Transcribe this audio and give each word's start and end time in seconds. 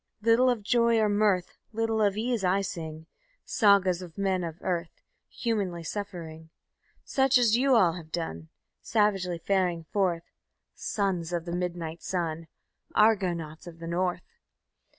_Little 0.25 0.49
of 0.49 0.63
joy 0.63 0.97
or 0.97 1.07
mirth, 1.09 1.55
Little 1.71 2.01
of 2.01 2.17
ease 2.17 2.43
I 2.43 2.61
sing; 2.61 3.05
Sagas 3.45 4.01
of 4.01 4.17
men 4.17 4.43
of 4.43 4.57
earth 4.61 4.89
Humanly 5.29 5.83
suffering, 5.83 6.49
_Such 7.05 7.37
as 7.37 7.55
you 7.55 7.75
all 7.75 7.93
have 7.93 8.11
done; 8.11 8.49
Savagely 8.81 9.37
faring 9.37 9.83
forth, 9.93 10.23
Sons 10.73 11.31
of 11.31 11.45
the 11.45 11.55
midnight 11.55 12.01
sun, 12.01 12.47
Argonauts 12.95 13.67
of 13.67 13.77
the 13.77 13.85
North. 13.85 14.23